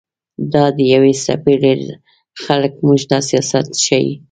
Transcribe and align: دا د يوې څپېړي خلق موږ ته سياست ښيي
دا 0.53 0.65
د 0.77 0.79
يوې 0.93 1.13
څپېړي 1.23 1.75
خلق 2.43 2.73
موږ 2.85 3.01
ته 3.09 3.17
سياست 3.29 3.67
ښيي 3.85 4.11